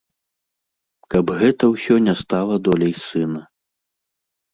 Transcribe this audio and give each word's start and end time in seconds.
Каб 1.13 1.25
гэта 1.41 1.63
ўсё 1.73 1.97
не 2.05 2.15
стала 2.21 2.57
доляй 2.69 2.95
сына. 3.05 3.41